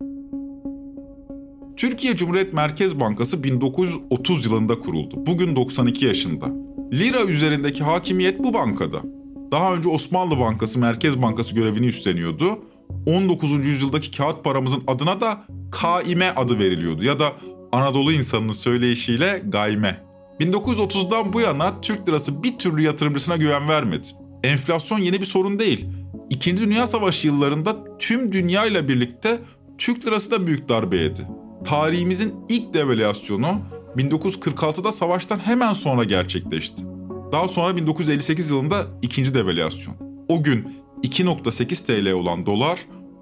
Türkiye 1.78 2.16
Cumhuriyet 2.16 2.54
Merkez 2.54 3.00
Bankası 3.00 3.44
1930 3.44 4.46
yılında 4.46 4.80
kuruldu. 4.80 5.16
Bugün 5.26 5.56
92 5.56 6.06
yaşında. 6.06 6.52
Lira 6.94 7.24
üzerindeki 7.24 7.84
hakimiyet 7.84 8.40
bu 8.40 8.54
bankada. 8.54 9.17
Daha 9.52 9.74
önce 9.74 9.90
Osmanlı 9.90 10.40
Bankası 10.40 10.80
Merkez 10.80 11.22
Bankası 11.22 11.56
görevini 11.56 11.86
üstleniyordu. 11.86 12.60
19. 13.06 13.52
yüzyıldaki 13.52 14.12
kağıt 14.12 14.44
paramızın 14.44 14.84
adına 14.88 15.22
da 15.22 15.46
kaime 15.72 16.34
adı 16.36 16.60
veriliyordu 16.60 17.04
ya 17.04 17.20
da 17.20 17.34
Anadolu 17.72 18.14
insanının 18.14 18.54
söyleyişiyle 18.54 19.44
gayme. 19.46 20.04
1930'dan 20.40 21.34
bu 21.34 21.42
yana 21.42 21.82
Türk 21.82 22.10
lirası 22.10 22.44
bir 22.44 22.58
türlü 22.58 22.82
yatırımcısına 22.82 23.36
güven 23.36 23.70
vermedi. 23.70 24.08
Enflasyon 24.44 25.00
yeni 25.00 25.22
bir 25.22 25.26
sorun 25.26 25.60
değil. 25.60 25.86
İkinci 26.30 26.64
Dünya 26.64 26.88
Savaşı 26.88 27.28
yıllarında 27.28 27.98
tüm 28.00 28.32
dünya 28.32 28.66
ile 28.66 28.88
birlikte 28.88 29.40
Türk 29.78 30.06
lirası 30.06 30.32
da 30.32 30.48
büyük 30.48 30.70
darbe 30.70 30.98
yedi. 30.98 31.28
tarihimizin 31.66 32.36
ilk 32.50 32.74
devalüasyonu 32.74 33.60
1946'da 33.98 34.92
savaştan 34.92 35.40
hemen 35.40 35.74
sonra 35.74 36.04
gerçekleşti. 36.04 36.97
Daha 37.32 37.48
sonra 37.48 37.78
1958 37.78 38.50
yılında 38.50 38.88
ikinci 39.02 39.34
devalüasyon. 39.34 39.96
O 40.28 40.44
gün 40.44 40.78
2.8 41.04 41.86
TL 41.86 42.12
olan 42.12 42.46
dolar 42.46 42.80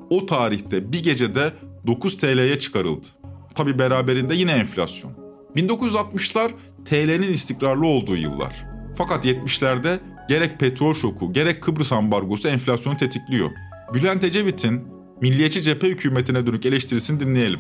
o 0.10 0.26
tarihte 0.26 0.92
bir 0.92 1.04
gecede 1.04 1.54
9 1.88 2.18
TL'ye 2.18 2.60
çıkarıldı. 2.60 3.08
Tabi 3.56 3.80
beraberinde 3.80 4.36
yine 4.36 4.52
enflasyon. 4.52 5.12
1960'lar 5.56 6.52
TL'nin 6.86 7.34
istikrarlı 7.34 7.88
olduğu 7.88 8.16
yıllar. 8.18 8.66
Fakat 8.98 9.26
70'lerde 9.26 10.00
gerek 10.30 10.60
petrol 10.60 10.94
şoku 10.94 11.34
gerek 11.34 11.64
Kıbrıs 11.64 11.92
ambargosu 11.92 12.48
enflasyonu 12.48 12.98
tetikliyor. 12.98 13.52
Bülent 13.94 14.24
Ecevit'in 14.24 14.88
milliyetçi 15.22 15.62
cephe 15.62 15.88
hükümetine 15.88 16.46
dönük 16.46 16.66
eleştirisini 16.66 17.20
dinleyelim. 17.20 17.60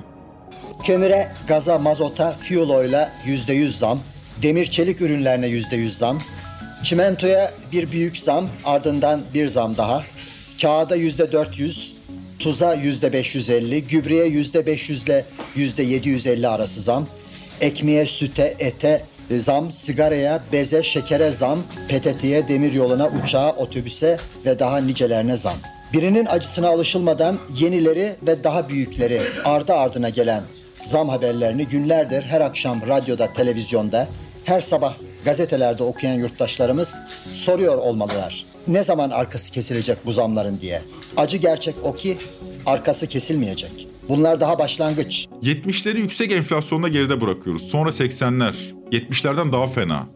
Kömüre, 0.83 1.31
gaza, 1.47 1.79
mazota, 1.79 2.31
fiyoloyla 2.31 3.13
%100 3.25 3.67
zam, 3.67 3.99
demir 4.41 4.65
çelik 4.65 5.01
ürünlerine 5.01 5.47
%100 5.47 5.89
zam, 5.89 6.19
çimentoya 6.83 7.51
bir 7.71 7.91
büyük 7.91 8.17
zam, 8.17 8.49
ardından 8.65 9.21
bir 9.33 9.47
zam 9.47 9.77
daha, 9.77 10.03
kağıda 10.61 10.97
%400, 10.97 11.91
tuza 12.39 12.75
%550, 12.75 13.79
gübreye 13.87 14.27
%500 14.27 15.05
ile 15.05 15.25
%750 15.55 16.47
arası 16.47 16.81
zam, 16.81 17.07
ekmeğe, 17.61 18.05
süte, 18.05 18.55
ete 18.59 19.01
zam, 19.39 19.71
sigaraya, 19.71 20.43
beze, 20.53 20.83
şekere 20.83 21.31
zam, 21.31 21.59
PTT'ye, 21.89 22.47
demiryoluna, 22.47 23.07
uçağa, 23.07 23.51
otobüse 23.51 24.17
ve 24.45 24.59
daha 24.59 24.77
nicelerine 24.77 25.37
zam. 25.37 25.55
Birinin 25.93 26.25
acısına 26.25 26.67
alışılmadan 26.69 27.39
yenileri 27.57 28.15
ve 28.27 28.43
daha 28.43 28.69
büyükleri 28.69 29.21
ardı 29.45 29.73
ardına 29.73 30.09
gelen 30.09 30.43
zam 30.85 31.09
haberlerini 31.09 31.67
günlerdir 31.67 32.21
her 32.21 32.41
akşam 32.41 32.81
radyoda, 32.87 33.33
televizyonda, 33.33 34.07
her 34.45 34.61
sabah 34.61 34.95
gazetelerde 35.25 35.83
okuyan 35.83 36.13
yurttaşlarımız 36.13 36.99
soruyor 37.33 37.77
olmalılar. 37.77 38.45
Ne 38.67 38.83
zaman 38.83 39.09
arkası 39.09 39.51
kesilecek 39.51 39.97
bu 40.05 40.11
zamların 40.11 40.59
diye. 40.61 40.81
Acı 41.17 41.37
gerçek 41.37 41.75
o 41.83 41.95
ki 41.95 42.17
arkası 42.65 43.07
kesilmeyecek. 43.07 43.87
Bunlar 44.09 44.39
daha 44.39 44.59
başlangıç. 44.59 45.27
70'leri 45.43 45.97
yüksek 45.97 46.31
enflasyonda 46.31 46.87
geride 46.87 47.21
bırakıyoruz. 47.21 47.61
Sonra 47.61 47.89
80'ler. 47.89 48.53
70'lerden 48.91 49.53
daha 49.53 49.67
fena. 49.67 50.07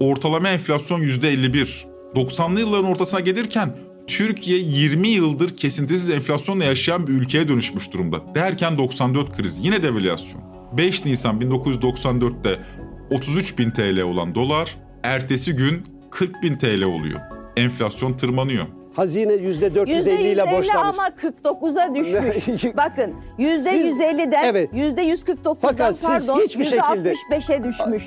Ortalama 0.00 0.48
enflasyon 0.48 1.00
%51. 1.00 1.84
90'lı 2.14 2.60
yılların 2.60 2.84
ortasına 2.84 3.20
gelirken 3.20 3.76
Türkiye 4.06 4.58
20 4.58 5.08
yıldır 5.08 5.56
kesintisiz 5.56 6.10
enflasyonla 6.10 6.64
yaşayan 6.64 7.06
bir 7.06 7.12
ülkeye 7.12 7.48
dönüşmüş 7.48 7.92
durumda. 7.92 8.34
Derken 8.34 8.78
94 8.78 9.36
krizi 9.36 9.62
yine 9.62 9.82
devalüasyon. 9.82 10.42
5 10.72 11.04
Nisan 11.04 11.40
1994'te 11.40 12.60
33 13.10 13.58
bin 13.58 13.70
TL 13.70 14.00
olan 14.00 14.34
dolar 14.34 14.76
ertesi 15.02 15.56
gün 15.56 15.82
40 16.10 16.42
bin 16.42 16.54
TL 16.56 16.82
oluyor. 16.82 17.20
Enflasyon 17.56 18.12
tırmanıyor. 18.12 18.64
Hazine 18.94 19.32
yüzde 19.32 19.74
450 19.74 20.22
ile 20.28 20.42
borçlanmış. 20.42 20.68
ama 20.98 21.08
49'a 21.08 21.94
düşmüş. 21.94 22.64
Bakın 22.76 23.14
yüzde 23.38 23.70
Siz- 23.70 24.00
150'den 24.00 24.44
evet. 24.44 24.70
yüzde 24.72 25.04
149'dan 25.04 25.56
Fakat 25.60 25.98
siz 25.98 26.08
pardon 26.08 26.40
yüzde 26.40 26.64
şekilde- 26.64 27.12
65'e 27.12 27.64
düşmüş. 27.64 28.02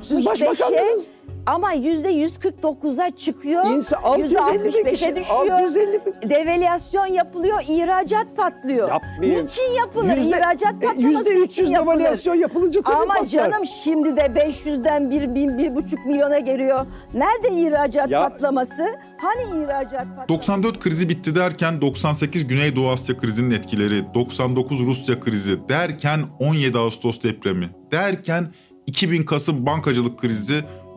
Siz 0.00 0.20
65'e 0.26 0.26
başbakandınız. 0.26 1.04
Ama 1.46 1.72
yüzde 1.72 2.12
149'a 2.12 3.10
çıkıyor. 3.16 3.64
İnsan 3.66 4.02
650 4.02 4.60
bin 4.60 4.64
yüzde 4.66 4.90
kişi, 4.92 5.04
65'e 5.04 5.16
düşüyor. 5.16 5.50
650 5.60 6.00
Devalüasyon 6.28 7.06
yapılıyor, 7.06 7.60
ihracat 7.68 8.36
patlıyor. 8.36 8.88
Yapmayın. 8.88 9.44
Niçin 9.44 9.72
yapılır? 9.78 10.16
Yüzde- 10.16 10.28
ihracat 10.38 10.74
e, 10.74 10.86
patlaması 10.86 11.00
yüzde 11.02 11.30
niçin 11.30 11.42
300 11.44 11.70
yapılır? 11.70 11.94
devalüasyon 11.98 12.34
yapılınca 12.34 12.82
tabii 12.82 12.96
Ama 12.96 13.14
patlar. 13.14 13.26
canım 13.28 13.66
şimdi 13.84 14.16
de 14.16 14.20
500'den 14.20 15.10
1 15.10 15.34
bin, 15.34 15.48
1,5 15.58 16.06
milyona 16.06 16.38
geliyor. 16.38 16.86
Nerede 17.14 17.48
ihracat 17.60 18.10
Ya- 18.10 18.20
patlaması? 18.28 18.86
Hani 19.18 19.42
ihracat 19.62 19.92
patlaması? 20.16 20.28
94 20.28 20.80
krizi 20.80 21.08
bitti 21.08 21.34
derken 21.34 21.80
98 21.80 22.46
Güneydoğu 22.46 22.88
Asya 22.88 23.16
krizinin 23.18 23.50
etkileri, 23.54 24.14
99 24.14 24.86
Rusya 24.86 25.20
krizi 25.20 25.68
derken 25.68 26.20
17 26.40 26.78
Ağustos 26.78 27.22
depremi 27.22 27.66
derken 27.92 28.46
2000 28.86 29.24
Kasım 29.24 29.66
bankacılık 29.66 30.18
krizi 30.18 30.54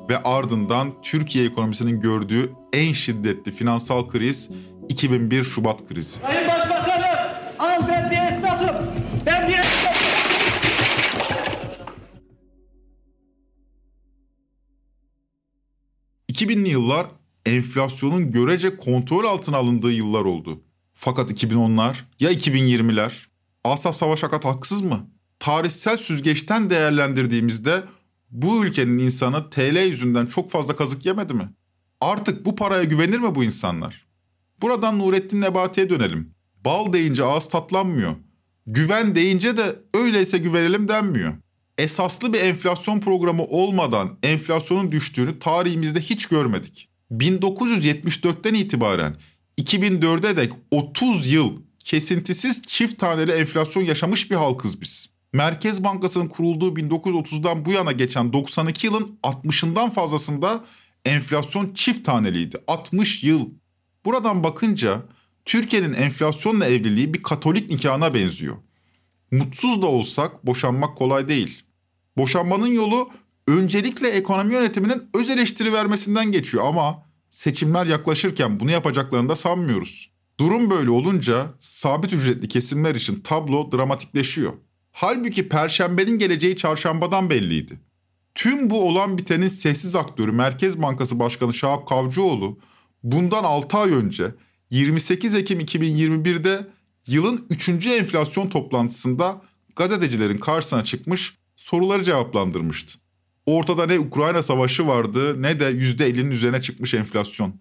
ve 0.09 0.23
ardından 0.23 1.01
Türkiye 1.01 1.45
ekonomisinin 1.45 1.99
gördüğü 1.99 2.51
en 2.73 2.93
şiddetli 2.93 3.51
finansal 3.51 4.07
kriz 4.07 4.49
2001 4.89 5.43
Şubat 5.43 5.87
krizi. 5.87 6.19
Sayın 6.19 6.47
Başbakanım, 6.47 7.05
al 7.59 7.87
ben 7.87 8.11
bir 8.11 8.17
esnafım. 8.17 8.75
Ben 9.25 9.47
bir 9.47 9.53
esnafım.– 9.53 9.99
2000'li 16.29 16.69
yıllar 16.69 17.07
enflasyonun 17.45 18.31
görece 18.31 18.77
kontrol 18.77 19.25
altına 19.25 19.57
alındığı 19.57 19.91
yıllar 19.91 20.21
oldu. 20.21 20.61
Fakat 20.93 21.31
2010'lar 21.31 21.95
ya 22.19 22.31
2020'ler? 22.31 23.11
Asaf 23.63 23.95
Savaş 23.95 24.23
Akat 24.23 24.45
haksız 24.45 24.81
mı? 24.81 25.09
Tarihsel 25.39 25.97
süzgeçten 25.97 26.69
değerlendirdiğimizde 26.69 27.83
bu 28.31 28.65
ülkenin 28.65 28.97
insanı 28.97 29.49
TL 29.49 29.87
yüzünden 29.87 30.25
çok 30.25 30.51
fazla 30.51 30.75
kazık 30.75 31.05
yemedi 31.05 31.33
mi? 31.33 31.49
Artık 32.01 32.45
bu 32.45 32.55
paraya 32.55 32.83
güvenir 32.83 33.19
mi 33.19 33.35
bu 33.35 33.43
insanlar? 33.43 34.05
Buradan 34.61 34.99
Nurettin 34.99 35.41
Nebati'ye 35.41 35.89
dönelim. 35.89 36.33
Bal 36.65 36.93
deyince 36.93 37.23
ağız 37.23 37.49
tatlanmıyor. 37.49 38.15
Güven 38.67 39.15
deyince 39.15 39.57
de 39.57 39.75
öyleyse 39.93 40.37
güvenelim 40.37 40.87
denmiyor. 40.87 41.33
Esaslı 41.77 42.33
bir 42.33 42.41
enflasyon 42.41 42.99
programı 42.99 43.43
olmadan 43.43 44.17
enflasyonun 44.23 44.91
düştüğünü 44.91 45.39
tarihimizde 45.39 46.01
hiç 46.01 46.25
görmedik. 46.25 46.89
1974'ten 47.11 48.53
itibaren 48.53 49.15
2004'e 49.57 50.37
dek 50.37 50.53
30 50.71 51.31
yıl 51.31 51.61
kesintisiz 51.79 52.61
çift 52.61 52.99
taneli 52.99 53.31
enflasyon 53.31 53.83
yaşamış 53.83 54.31
bir 54.31 54.35
halkız 54.35 54.81
biz. 54.81 55.18
Merkez 55.33 55.83
Bankası'nın 55.83 56.27
kurulduğu 56.27 56.73
1930'dan 56.73 57.65
bu 57.65 57.71
yana 57.71 57.91
geçen 57.91 58.33
92 58.33 58.87
yılın 58.87 59.19
60'ından 59.23 59.91
fazlasında 59.91 60.65
enflasyon 61.05 61.73
çift 61.73 62.05
taneliydi. 62.05 62.57
60 62.67 63.23
yıl. 63.23 63.49
Buradan 64.05 64.43
bakınca 64.43 65.01
Türkiye'nin 65.45 65.93
enflasyonla 65.93 66.65
evliliği 66.65 67.13
bir 67.13 67.23
katolik 67.23 67.69
nikahına 67.69 68.13
benziyor. 68.13 68.55
Mutsuz 69.31 69.81
da 69.81 69.87
olsak 69.87 70.45
boşanmak 70.45 70.97
kolay 70.97 71.27
değil. 71.27 71.63
Boşanmanın 72.17 72.67
yolu 72.67 73.09
öncelikle 73.47 74.09
ekonomi 74.09 74.53
yönetiminin 74.53 75.09
öz 75.13 75.29
eleştiri 75.29 75.73
vermesinden 75.73 76.31
geçiyor 76.31 76.63
ama 76.67 77.05
seçimler 77.29 77.85
yaklaşırken 77.85 78.59
bunu 78.59 78.71
yapacaklarını 78.71 79.29
da 79.29 79.35
sanmıyoruz. 79.35 80.11
Durum 80.39 80.69
böyle 80.69 80.89
olunca 80.89 81.45
sabit 81.59 82.13
ücretli 82.13 82.47
kesimler 82.47 82.95
için 82.95 83.19
tablo 83.19 83.71
dramatikleşiyor. 83.71 84.53
Halbuki 84.91 85.49
perşembenin 85.49 86.19
geleceği 86.19 86.55
çarşambadan 86.55 87.29
belliydi. 87.29 87.79
Tüm 88.35 88.69
bu 88.69 88.87
olan 88.87 89.17
bitenin 89.17 89.47
sessiz 89.47 89.95
aktörü 89.95 90.31
Merkez 90.31 90.81
Bankası 90.81 91.19
Başkanı 91.19 91.53
Şahap 91.53 91.87
Kavcıoğlu 91.87 92.59
bundan 93.03 93.43
6 93.43 93.77
ay 93.77 93.91
önce 93.91 94.35
28 94.69 95.33
Ekim 95.33 95.59
2021'de 95.59 96.67
yılın 97.07 97.45
3. 97.49 97.87
enflasyon 97.87 98.47
toplantısında 98.47 99.41
gazetecilerin 99.75 100.37
karşısına 100.37 100.83
çıkmış 100.83 101.37
soruları 101.55 102.03
cevaplandırmıştı. 102.03 102.99
Ortada 103.45 103.85
ne 103.85 103.99
Ukrayna 103.99 104.43
savaşı 104.43 104.87
vardı 104.87 105.41
ne 105.41 105.59
de 105.59 105.71
%50'nin 105.71 106.31
üzerine 106.31 106.61
çıkmış 106.61 106.93
enflasyon. 106.93 107.55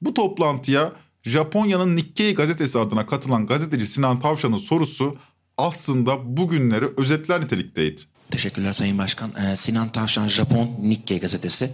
Bu 0.00 0.14
toplantıya 0.14 0.92
Japonya'nın 1.22 1.96
Nikkei 1.96 2.34
gazetesi 2.34 2.78
adına 2.78 3.06
katılan 3.06 3.46
gazeteci 3.46 3.86
Sinan 3.86 4.20
Tavşan'ın 4.20 4.56
sorusu 4.56 5.16
aslında 5.58 6.36
bugünleri 6.36 6.86
özetler 6.96 7.40
nitelikteydi. 7.40 8.00
Teşekkürler 8.30 8.72
Sayın 8.72 8.98
Başkan. 8.98 9.30
Ee, 9.30 9.56
Sinan 9.56 9.92
Tavşan 9.92 10.28
Japon 10.28 10.70
Nikkei 10.82 11.20
gazetesi. 11.20 11.70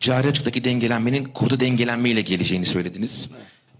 Cari 0.00 0.28
açıktaki 0.28 0.64
dengelenmenin 0.64 1.24
kurda 1.24 1.60
dengelenme 1.60 2.10
ile 2.10 2.20
geleceğini 2.20 2.66
söylediniz. 2.66 3.28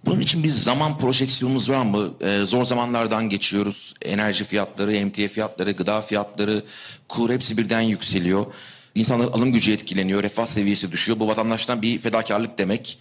Bunun 0.05 0.21
için 0.21 0.43
bir 0.43 0.49
zaman 0.49 0.99
projeksiyonumuz 0.99 1.71
var 1.71 1.83
mı? 1.85 2.15
Ee, 2.21 2.41
zor 2.45 2.65
zamanlardan 2.65 3.29
geçiyoruz. 3.29 3.95
Enerji 4.03 4.45
fiyatları, 4.45 4.93
emtia 4.93 5.29
fiyatları, 5.29 5.73
gıda 5.73 6.01
fiyatları, 6.01 6.65
kur 7.09 7.31
hepsi 7.31 7.57
birden 7.57 7.81
yükseliyor. 7.81 8.47
İnsanların 8.95 9.33
alım 9.33 9.53
gücü 9.53 9.73
etkileniyor, 9.73 10.23
refah 10.23 10.47
seviyesi 10.47 10.93
düşüyor. 10.93 11.21
Bu 11.21 11.29
vatandaştan 11.29 11.83
bir 11.83 11.99
fedakarlık 11.99 12.59
demek. 12.59 12.99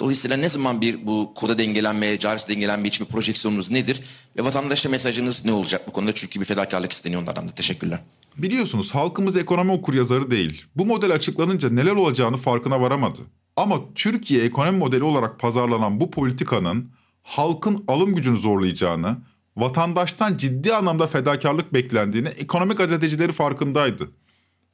Dolayısıyla 0.00 0.36
ne 0.36 0.48
zaman 0.48 0.80
bir 0.80 1.06
bu 1.06 1.32
kurda 1.34 1.58
dengelenmeye, 1.58 2.18
cari 2.18 2.48
dengelenme 2.48 2.88
için 2.88 3.06
bir 3.06 3.12
projeksiyonunuz 3.12 3.70
nedir? 3.70 4.02
Ve 4.36 4.44
vatandaşa 4.44 4.88
mesajınız 4.88 5.44
ne 5.44 5.52
olacak 5.52 5.88
bu 5.88 5.92
konuda? 5.92 6.14
Çünkü 6.14 6.40
bir 6.40 6.44
fedakarlık 6.44 6.92
isteniyor 6.92 7.22
onlardan 7.22 7.48
da. 7.48 7.52
Teşekkürler. 7.52 8.00
Biliyorsunuz 8.36 8.94
halkımız 8.94 9.36
ekonomi 9.36 9.72
okuryazarı 9.72 10.30
değil. 10.30 10.64
Bu 10.76 10.86
model 10.86 11.14
açıklanınca 11.14 11.70
neler 11.70 11.96
olacağını 11.96 12.36
farkına 12.36 12.80
varamadı. 12.80 13.20
Ama 13.56 13.80
Türkiye 13.94 14.44
ekonomi 14.44 14.78
modeli 14.78 15.04
olarak 15.04 15.40
pazarlanan 15.40 16.00
bu 16.00 16.10
politikanın 16.10 16.90
halkın 17.22 17.84
alım 17.88 18.14
gücünü 18.14 18.38
zorlayacağını, 18.38 19.16
vatandaştan 19.56 20.36
ciddi 20.36 20.74
anlamda 20.74 21.06
fedakarlık 21.06 21.74
beklendiğini 21.74 22.28
ekonomik 22.28 22.78
gazetecileri 22.78 23.32
farkındaydı. 23.32 24.10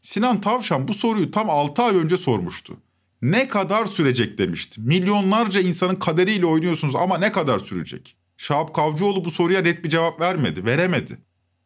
Sinan 0.00 0.40
Tavşan 0.40 0.88
bu 0.88 0.94
soruyu 0.94 1.30
tam 1.30 1.50
6 1.50 1.82
ay 1.82 1.96
önce 1.96 2.16
sormuştu. 2.16 2.76
Ne 3.24 3.48
kadar 3.48 3.86
sürecek 3.86 4.38
demişti. 4.38 4.80
Milyonlarca 4.80 5.60
insanın 5.60 5.94
kaderiyle 5.94 6.46
oynuyorsunuz 6.46 6.94
ama 6.94 7.18
ne 7.18 7.32
kadar 7.32 7.58
sürecek? 7.58 8.16
Şahap 8.36 8.74
Kavcıoğlu 8.74 9.24
bu 9.24 9.30
soruya 9.30 9.62
net 9.62 9.84
bir 9.84 9.88
cevap 9.88 10.20
vermedi, 10.20 10.64
veremedi. 10.64 11.18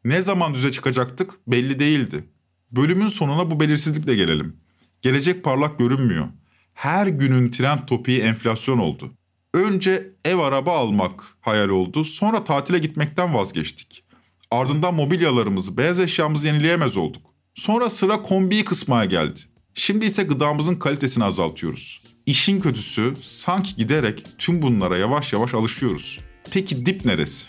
Ne 0.04 0.22
zaman 0.22 0.54
düze 0.54 0.72
çıkacaktık 0.72 1.30
belli 1.46 1.78
değildi. 1.78 2.24
Bölümün 2.70 3.08
sonuna 3.08 3.50
bu 3.50 3.60
belirsizlikle 3.60 4.14
gelelim. 4.14 4.56
Gelecek 5.02 5.44
parlak 5.44 5.78
görünmüyor. 5.78 6.26
Her 6.74 7.06
günün 7.06 7.50
trend 7.50 7.78
topiği 7.86 8.20
enflasyon 8.20 8.78
oldu. 8.78 9.12
Önce 9.54 10.12
ev 10.24 10.38
araba 10.38 10.78
almak 10.78 11.24
hayal 11.40 11.68
oldu, 11.68 12.04
sonra 12.04 12.44
tatile 12.44 12.78
gitmekten 12.78 13.34
vazgeçtik. 13.34 14.04
Ardından 14.50 14.94
mobilyalarımızı, 14.94 15.76
beyaz 15.76 16.00
eşyamızı 16.00 16.46
yenileyemez 16.46 16.96
olduk. 16.96 17.22
Sonra 17.54 17.90
sıra 17.90 18.22
kombiyi 18.22 18.64
kısmaya 18.64 19.04
geldi. 19.04 19.40
Şimdi 19.78 20.06
ise 20.06 20.22
gıdamızın 20.22 20.74
kalitesini 20.74 21.24
azaltıyoruz. 21.24 22.00
İşin 22.26 22.60
kötüsü 22.60 23.14
sanki 23.22 23.76
giderek 23.76 24.24
tüm 24.38 24.62
bunlara 24.62 24.96
yavaş 24.96 25.32
yavaş 25.32 25.54
alışıyoruz. 25.54 26.18
Peki 26.50 26.86
dip 26.86 27.04
neresi? 27.04 27.44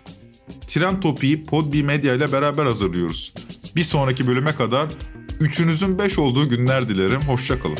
Trend 0.68 1.02
Topi'yi 1.02 1.44
Podbi 1.44 1.84
Medya 1.84 2.14
ile 2.14 2.32
beraber 2.32 2.66
hazırlıyoruz. 2.66 3.34
Bir 3.76 3.84
sonraki 3.84 4.28
bölüme 4.28 4.56
kadar 4.56 4.90
üçünüzün 5.40 6.00
beş 6.00 6.20
olduğu 6.20 6.50
günler 6.50 6.90
dilerim. 6.90 7.22
Hoşçakalın. 7.22 7.80